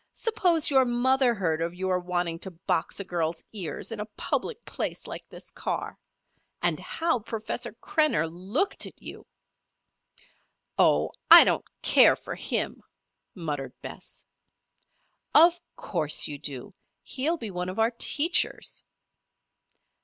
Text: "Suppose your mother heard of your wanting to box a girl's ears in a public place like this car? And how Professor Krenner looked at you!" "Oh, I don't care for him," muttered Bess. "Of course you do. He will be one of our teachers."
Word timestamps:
"Suppose 0.13 0.71
your 0.71 0.83
mother 0.83 1.35
heard 1.35 1.61
of 1.61 1.75
your 1.75 1.99
wanting 1.99 2.39
to 2.39 2.49
box 2.49 2.99
a 2.99 3.03
girl's 3.03 3.43
ears 3.53 3.91
in 3.91 3.99
a 3.99 4.07
public 4.17 4.65
place 4.65 5.05
like 5.05 5.29
this 5.29 5.51
car? 5.51 5.95
And 6.59 6.79
how 6.79 7.19
Professor 7.19 7.73
Krenner 7.73 8.25
looked 8.27 8.87
at 8.87 8.99
you!" 8.99 9.27
"Oh, 10.75 11.11
I 11.29 11.43
don't 11.43 11.69
care 11.83 12.15
for 12.15 12.33
him," 12.33 12.81
muttered 13.35 13.79
Bess. 13.83 14.25
"Of 15.35 15.61
course 15.75 16.27
you 16.27 16.39
do. 16.39 16.73
He 17.03 17.29
will 17.29 17.37
be 17.37 17.51
one 17.51 17.69
of 17.69 17.77
our 17.77 17.91
teachers." 17.91 18.83